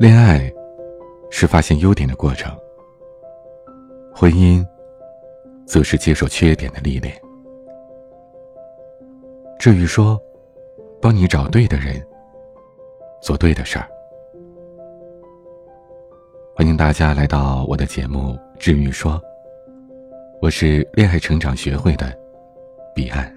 [0.00, 0.50] 恋爱
[1.30, 2.50] 是发现优点的过程，
[4.14, 4.66] 婚姻
[5.66, 7.14] 则是接受缺点的历练。
[9.58, 10.18] 至于说，
[11.02, 12.02] 帮你找对的人，
[13.20, 13.86] 做对的事儿。
[16.56, 19.12] 欢迎大家来到我的节目《治愈说》，
[20.40, 22.10] 我是恋爱成长学会的
[22.94, 23.30] 彼岸。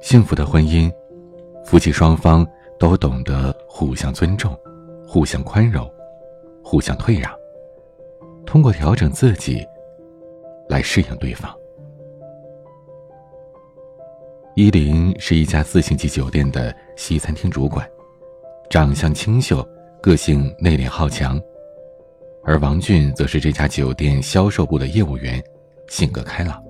[0.00, 0.88] 幸福的婚姻。
[1.64, 2.46] 夫妻双方
[2.78, 4.56] 都懂得互相尊重、
[5.08, 5.90] 互相宽容、
[6.62, 7.32] 互相退让，
[8.44, 9.66] 通过调整自己
[10.68, 11.52] 来适应对方。
[14.54, 17.88] 依林是一家四星级酒店的西餐厅主管，
[18.68, 19.66] 长相清秀，
[20.00, 21.36] 个性内敛好强；
[22.44, 25.42] 而王俊则是这家酒店销售部的业务员，
[25.88, 26.62] 性格开朗。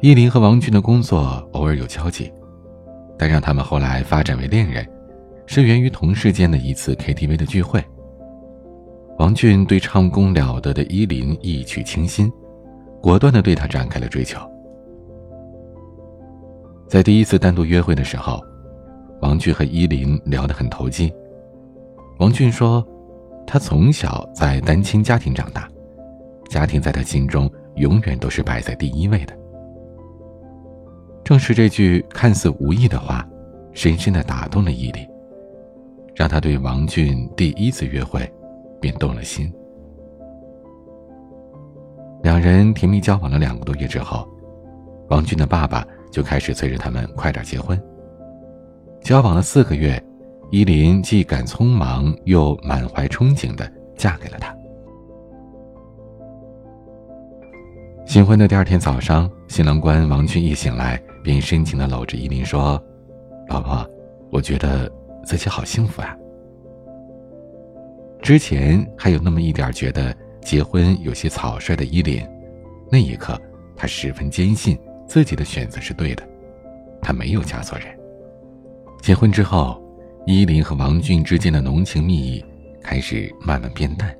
[0.00, 2.30] 依林和王俊的工作偶尔有交集。
[3.18, 4.86] 但让他们后来发展为恋人，
[5.46, 7.84] 是源于同事间的一次 KTV 的聚会。
[9.18, 12.32] 王俊对唱功了得的依林一曲倾心，
[13.00, 14.40] 果断地对她展开了追求。
[16.88, 18.40] 在第一次单独约会的时候，
[19.20, 21.12] 王俊和依林聊得很投机。
[22.18, 22.86] 王俊说，
[23.46, 25.68] 他从小在单亲家庭长大，
[26.48, 29.36] 家庭在他心中永远都是摆在第一位的。
[31.24, 33.26] 正是这句看似无意的话，
[33.72, 35.08] 深深的打动了伊犁，
[36.14, 38.30] 让他对王俊第一次约会
[38.78, 39.50] 便动了心。
[42.22, 44.28] 两人甜蜜交往了两个多月之后，
[45.08, 47.80] 王俊的爸爸就开始催着他们快点结婚。
[49.00, 50.02] 交往了四个月，
[50.50, 54.54] 依林既赶匆忙又满怀憧憬的嫁给了他。
[58.06, 61.00] 新婚的第二天早上，新郎官王俊一醒来。
[61.24, 62.78] 便深情的搂着依林说
[63.48, 63.88] ：“老婆，
[64.30, 64.92] 我觉得
[65.24, 66.14] 自己好幸福啊。”
[68.20, 72.22] 之前还有那么一点觉得结婚有些草率的依林，
[72.92, 73.40] 那一刻
[73.74, 76.22] 他十分坚信自己的选择是对的，
[77.00, 77.88] 他没有嫁错人。
[79.00, 79.82] 结婚之后，
[80.26, 82.44] 依林和王俊之间的浓情蜜意
[82.82, 84.14] 开始慢慢变淡，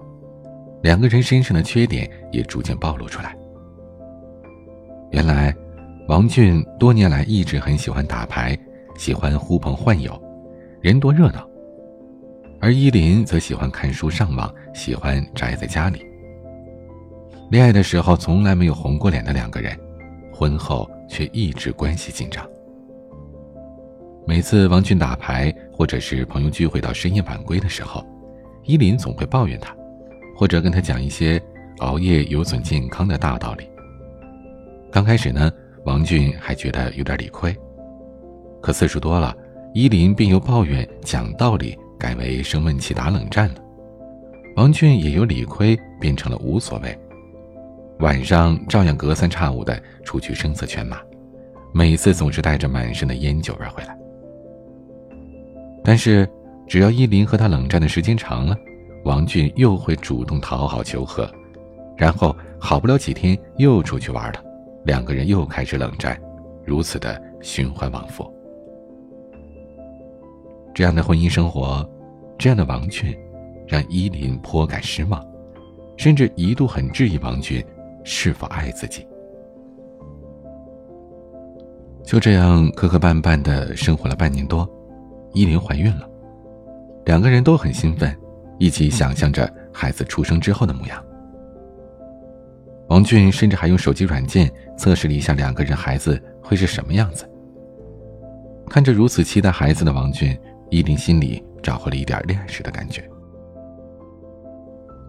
[0.83, 3.37] 两个人身上的缺点也逐渐暴露出来。
[5.11, 5.55] 原来。
[6.07, 8.57] 王俊多年来一直很喜欢打牌，
[8.99, 10.21] 喜欢呼朋唤友，
[10.83, 11.49] 人多热闹。
[12.61, 16.05] 而依林则喜欢看书、上网，喜欢宅在家里。
[17.51, 19.75] 恋爱的时候从来没有红过脸的两个人，
[20.31, 22.47] 婚后却一直关系紧张。
[24.27, 28.07] 每次王俊打牌或者是朋友聚会到深夜晚归的时候，
[28.65, 29.75] 依林总会抱怨他，
[30.37, 31.41] 或者跟他讲一些
[31.79, 33.67] 熬夜有损健康的大道理。
[34.93, 35.51] 刚开始呢。
[35.85, 37.55] 王俊还觉得有点理亏，
[38.63, 39.37] 可次数多了，
[39.75, 43.57] 依林便由抱怨讲道理改为生闷气打冷战了。
[44.57, 46.97] 王俊也由理亏变成了无所谓，
[47.99, 50.99] 晚上照样隔三差五的出去声色犬马，
[51.73, 53.99] 每次总是带着满身的烟酒味回来。
[55.83, 56.27] 但是，
[56.67, 58.57] 只要依林和他冷战的时间长了，
[59.05, 61.31] 王俊又会主动讨好求和，
[61.97, 64.44] 然后好不了几天又出去玩了。
[64.85, 66.21] 两个人又开始冷战，
[66.65, 68.31] 如此的循环往复。
[70.75, 71.89] 这样的婚姻生活，
[72.39, 73.17] 这样的王俊，
[73.67, 75.25] 让依林颇感失望，
[75.97, 77.65] 甚至一度很质疑王俊
[78.05, 79.07] 是否爱自己。
[82.05, 84.69] 就这样磕磕绊绊的生活了半年多，
[85.33, 86.07] 依林怀孕了，
[87.07, 88.15] 两个人都很兴奋，
[88.59, 91.03] 一起想象着孩子出生之后的模样。
[92.89, 97.29] 王俊甚至还用手机软件测试了一下两个人孩子会是什么样子。
[98.69, 100.39] 看着如此期待孩子的王俊，
[100.71, 103.09] 依林心里找回了一点恋爱时的感觉。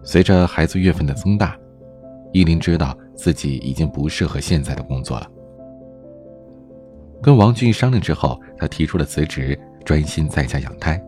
[0.02, 1.58] 随着孩子月份的增大，
[2.32, 5.30] 依林知道自己已经不适合现在的工作了。
[7.22, 11.02] 跟王俊商量之后，他提出了辞职，专心在家养胎。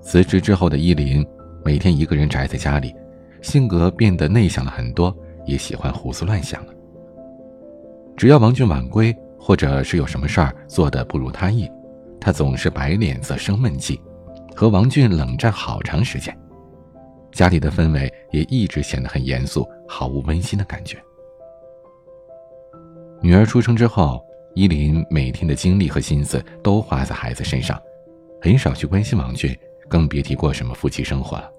[0.00, 1.26] 辞职之后的依林，
[1.64, 2.94] 每天一个人宅在家里。
[3.42, 6.72] 性格变得内向了很多，也喜欢胡思乱想了。
[8.16, 11.68] 只要王俊晚归，或者是有什么事儿做的不如他意，
[12.20, 14.00] 他总是摆脸色生闷气，
[14.54, 16.36] 和王俊冷战好长时间。
[17.32, 20.98] 家里的氛围也一直显得很严肃，毫无温馨的感觉。
[23.20, 24.20] 女儿出生之后，
[24.54, 27.80] 依林每天的精力和心思都花在孩子身上，
[28.40, 29.56] 很少去关心王俊，
[29.88, 31.50] 更别提过什么夫妻生活了。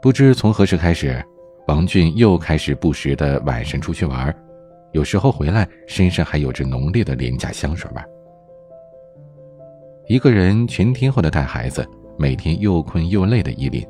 [0.00, 1.20] 不知从何时开始，
[1.66, 4.32] 王俊又开始不时的晚上出去玩，
[4.92, 8.02] 有时候回来身上还有着浓烈的廉价香水味，
[10.06, 11.84] 一个人全天候的带孩子，
[12.16, 13.84] 每天又困又累的依琳，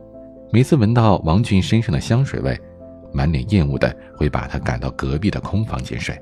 [0.51, 2.59] 每次闻到王俊身上的香水味，
[3.13, 6.19] 满脸厌恶的会把他赶到隔壁的空房间睡。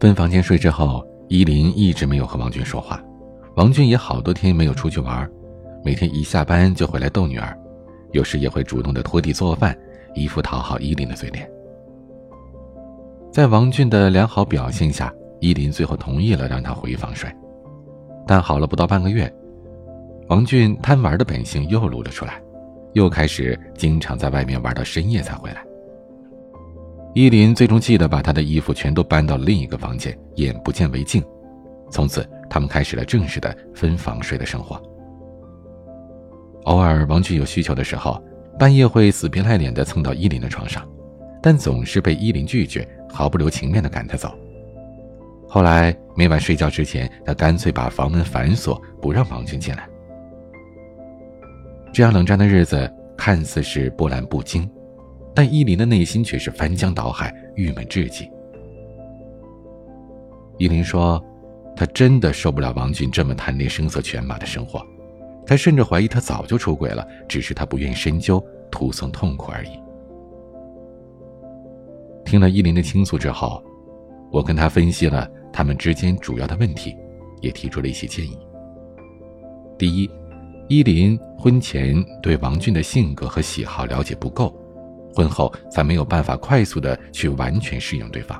[0.00, 3.04] 分房间睡之后，依琳一直没有和王俊说话，
[3.56, 5.30] 王俊也好多天没有出去玩，
[5.84, 7.56] 每天一下班就回来逗女儿，
[8.12, 9.76] 有时也会主动的拖地做饭，
[10.14, 11.48] 一副讨好依林的嘴脸。
[13.30, 17.30] 在王俊的良好表现下，依林最后同意了让他回房睡。
[18.26, 19.32] 但好了不到半个月，
[20.28, 22.42] 王俊贪玩的本性又露了出来，
[22.94, 25.64] 又开始经常在外面玩到深夜才回来。
[27.14, 31.24] 依林最终气得把他的衣服全都搬到了另一个房间，眼不见为净。
[31.90, 34.80] 从此，他们开始了正式的分房睡的生活。
[36.64, 38.22] 偶尔，王俊有需求的时候，
[38.58, 40.86] 半夜会死皮赖脸地蹭到依林的床上，
[41.42, 42.86] 但总是被依林拒绝。
[43.10, 44.32] 毫不留情面地赶他走。
[45.48, 49.88] 后来每晚睡觉之前，他干脆把房门反锁，不让王俊进来。
[51.90, 54.70] 这样冷战的日子看似是波澜不惊，
[55.34, 58.30] 但依林的内心却是翻江倒海，郁闷至极。
[60.58, 61.20] 依林说
[61.74, 64.86] ：“她真的受不了王俊这么贪恋声色犬马的生活，
[65.48, 69.70] 他甚至怀疑他早就出轨了，只是他不愿深究，徒增痛苦而已。”
[72.22, 73.64] 听了依林的倾诉之后，
[74.30, 76.94] 我跟他分析了他们之间主要的问题，
[77.40, 78.38] 也提出了一些建议。
[79.78, 80.10] 第一，
[80.68, 84.54] 依林婚前对王俊的性格和喜好了解不够，
[85.14, 88.38] 婚后才没有办法快速的去完全适应对方。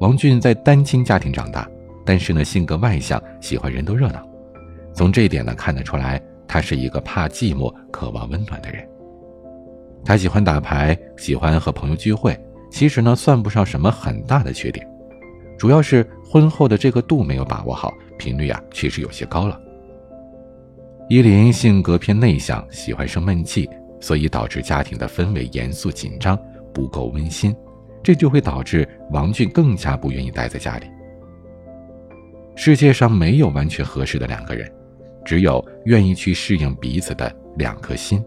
[0.00, 1.70] 王俊在单亲家庭长大，
[2.04, 4.26] 但是呢性格外向，喜欢人多热闹，
[4.94, 8.88] 从这一点呢看得出来，他是一个怕寂寞、渴望温暖的人。
[10.04, 12.38] 他喜欢打牌，喜欢和朋友聚会。
[12.70, 14.84] 其实呢，算不上什么很大的缺点，
[15.56, 19.60] 主要是婚后的这个度没有把握好，频率啊确实有些高了。
[21.08, 23.68] 依林性格偏内向，喜欢生闷气，
[24.00, 26.36] 所以导致家庭的氛围严肃紧张，
[26.72, 27.54] 不够温馨，
[28.02, 30.86] 这就会导致王俊更加不愿意待在家里。
[32.56, 34.68] 世界上没有完全合适的两个人，
[35.24, 38.22] 只有愿意去适应彼此的两颗心。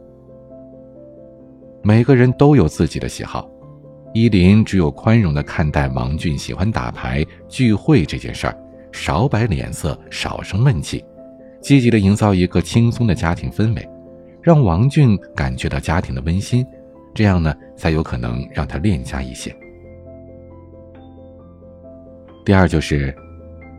[1.83, 3.49] 每个人都有自己的喜好。
[4.13, 8.57] 依林只有宽容的看待王俊喜欢打牌聚会这件事儿，
[8.91, 11.03] 少摆脸色，少生闷气，
[11.61, 13.87] 积极的营造一个轻松的家庭氛围，
[14.41, 16.65] 让王俊感觉到家庭的温馨，
[17.13, 19.55] 这样呢，才有可能让他恋家一些。
[22.43, 23.13] 第二就是，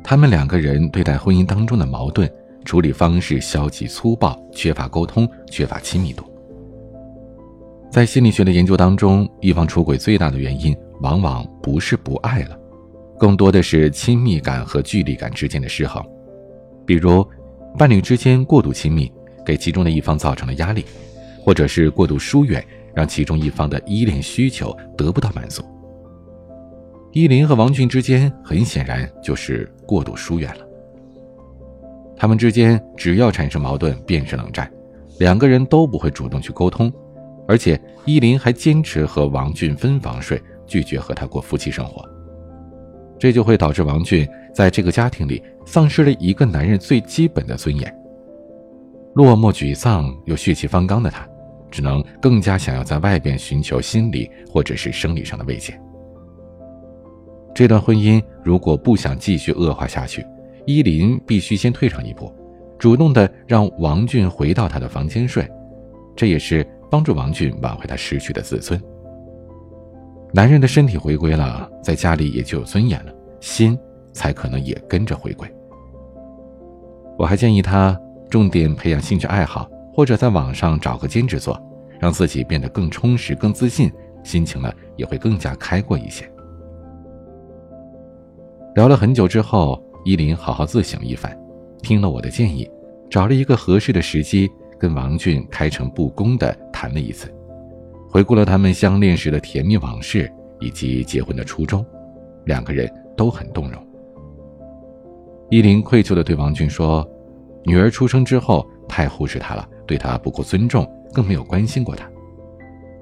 [0.04, 2.30] 他们两个人对待婚姻当中的矛盾
[2.68, 6.22] 处理方式消极粗暴，缺乏沟通，缺乏亲密度。
[7.90, 12.54] 在心理学的研究当中，一方出轨最大的原因往往不是不爱了，
[13.18, 16.04] 更多的是亲密感和距离感之间的失衡。
[16.84, 17.26] 比如，
[17.78, 19.10] 伴侣之间过度亲密，
[19.46, 20.82] 给其中的一方造成了压力；
[21.40, 22.62] 或者是过度疏远，
[22.94, 25.62] 让其中一方的依恋需求得不到满足。
[27.12, 30.67] 依林和王俊之间很显然就是过度疏远了。
[32.18, 34.68] 他们之间只要产生矛盾，便是冷战，
[35.20, 36.92] 两个人都不会主动去沟通。
[37.46, 42.04] 而且依林还坚持和王俊分房睡，拒绝和他过夫妻生活，
[43.18, 47.94] 这就会导致王俊在这个家庭里丧失了一个男人最基本的尊严。
[49.14, 51.26] 落寞沮丧又血气方刚的他，
[51.70, 55.72] 只能更加想要在外边寻求心理或者是生理上的慰藉。
[57.54, 60.22] 这段婚姻如果不想继续恶化下去，
[60.68, 62.30] 依林必须先退上一步，
[62.78, 65.50] 主动的让王俊回到他的房间睡，
[66.14, 66.64] 这也是。
[66.90, 68.80] 帮助王俊挽回他失去的自尊。
[70.32, 73.78] 男人的身体回归了，在家里也就有尊严了，心
[74.10, 75.46] 才可能也跟着回归。
[77.18, 77.94] 我还建议他
[78.30, 81.62] 重点培养兴趣爱好，或者在网上找个兼职做，
[82.00, 83.92] 让自己变得更充实、更自信，
[84.24, 86.24] 心情呢也会更加开阔一些。
[88.76, 91.36] 聊了很久之后，依林好好自省一番，
[91.82, 92.68] 听了我的建议，
[93.10, 94.50] 找了一个合适的时机。
[94.80, 97.34] 跟王俊开诚布公地谈了一次，
[98.08, 101.84] 回顾了他们相恋时的甜蜜往事以及结婚的初衷，
[102.44, 103.84] 两个人都很动容。
[105.50, 107.04] 依林愧疚地对王俊说
[107.66, 112.08] ：“女儿出生之后太忽视他了，对他不够尊重，更没有关心过他。”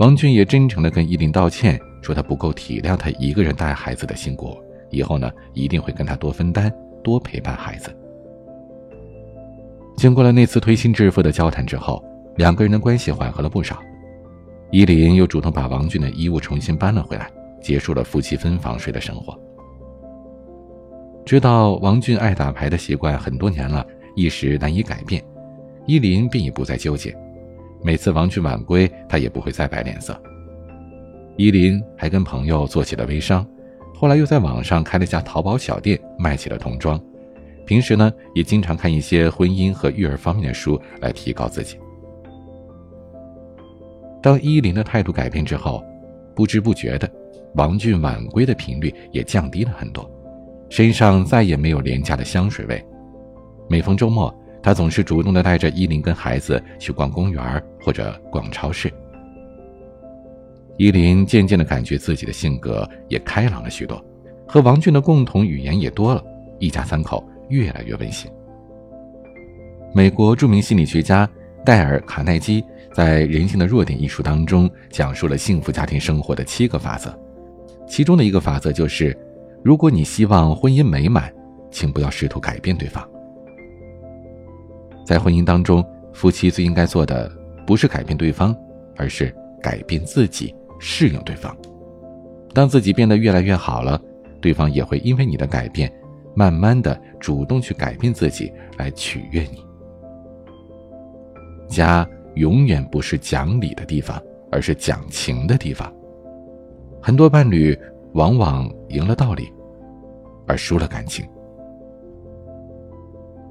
[0.01, 4.57] 王俊也真诚地跟依林道歉，说他不够体谅他一个人带孩子的辛苦，
[4.89, 6.73] 以后呢一定会跟他多分担，
[7.07, 7.97] 多陪伴孩子。
[9.97, 12.05] 经过了那次推心置腹的交谈之后，
[12.37, 13.81] 两个人的关系缓和了不少。
[14.73, 17.31] 依林又主动把王俊的衣物重新搬了回来，
[17.63, 19.39] 结束了夫妻分房睡的生活。
[21.25, 23.87] 知道王俊爱打牌的习惯很多年了，
[24.17, 25.23] 一时难以改变，
[25.87, 27.17] 依林便也不再纠结。
[27.85, 30.21] 每次王俊晚归，他也不会再摆脸色。
[31.37, 33.47] 依林还跟朋友做起了微商，
[33.99, 37.01] 后来又在网上开了家淘宝小店，卖起了童装。
[37.65, 41.79] 平时呢，也经常看一些婚姻和育儿方面的书来提高自己。
[44.23, 45.83] 当依林的态度改变之后，
[46.35, 47.11] 不知不觉的，
[47.55, 50.09] 王俊晚归的频率也降低了很多。
[50.69, 52.85] 身上再也没有廉价的香水味。
[53.67, 58.93] 每逢周末，他总是主动的带着依林跟孩子去逛公园或者逛超市。
[60.77, 64.03] 依林渐渐的感觉自己的性格也开朗了许多，
[64.47, 66.23] 和王俊的共同语言也多了，
[66.59, 68.31] 一家三口越来越温馨。
[69.95, 71.29] 美国著名心理学家
[71.65, 77.15] 戴尔·卡耐基在《人性的弱点》一书当中讲述了幸福家庭生活的七个法则，
[77.87, 79.17] 其中的一个法则就是。
[79.65, 81.33] 如果你希望婚姻美满，
[81.73, 83.05] 请不要试图改变对方。
[85.05, 87.29] 在婚姻当中，夫妻最应该做的
[87.67, 88.55] 不是改变对方，
[88.97, 91.57] 而是改变自己，适应对方。
[92.55, 94.01] 当自己变得越来越好了，
[94.41, 95.93] 对方也会因为你的改变，
[96.35, 99.65] 慢慢的主动去改变自己，来取悦你。
[101.69, 105.93] 家永远不是讲理的地方，而是讲情的地方。
[107.03, 107.79] 很多伴侣
[108.13, 109.53] 往往赢了道理。
[110.49, 111.27] 而输了感情。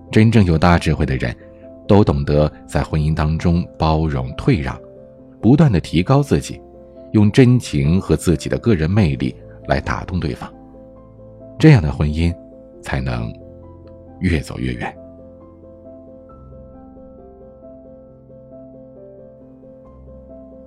[0.10, 1.36] 真正有大智慧的人，
[1.90, 4.80] 都懂得在婚姻当中包容退让，
[5.42, 6.58] 不断的提高自己，
[7.16, 9.34] 用真情和自己的个人魅力
[9.70, 10.54] 来打动对方，
[11.58, 12.36] 这样的婚姻
[12.82, 13.34] 才能
[14.20, 14.94] 越走越远。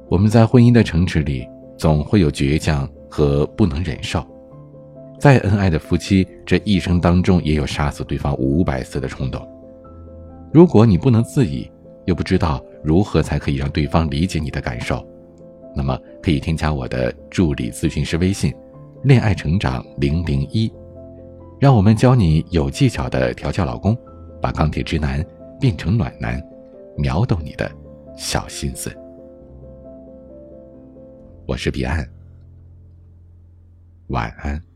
[0.08, 4.24] 我们在婚姻的城池里，总会有倔强和不能忍受。
[5.20, 9.46] 再恩爱的夫妻，这一生当中也有杀死对方五百次的冲动。
[10.50, 11.70] 如果你不能自已，
[12.06, 15.06] 又不知道如何才可以让对方理解你的感受，
[15.78, 18.52] 那么可以添加我的助理咨询师微信
[19.04, 20.68] “恋爱成长零零一”，
[21.60, 23.96] 让我们教你有技巧的调教老公，
[24.42, 25.24] 把钢铁直男
[25.60, 26.42] 变成暖男，
[26.96, 27.70] 秒懂你的
[28.16, 28.92] 小心思。
[31.46, 32.04] 我是彼岸，
[34.08, 34.67] 晚安。